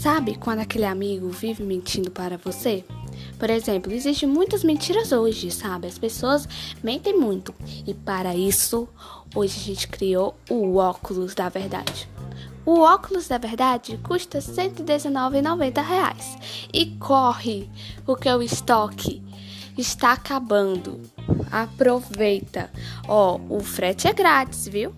[0.00, 2.82] Sabe quando aquele amigo vive mentindo para você?
[3.38, 5.88] Por exemplo, existem muitas mentiras hoje, sabe?
[5.88, 6.48] As pessoas
[6.82, 7.54] mentem muito.
[7.86, 8.88] E para isso,
[9.34, 12.08] hoje a gente criou o óculos da verdade.
[12.64, 16.14] O óculos da verdade custa R$ 119,90
[16.72, 17.68] e corre,
[18.06, 19.22] porque o estoque
[19.76, 20.98] está acabando.
[21.52, 22.70] Aproveita.
[23.06, 24.94] Ó, o frete é grátis, viu?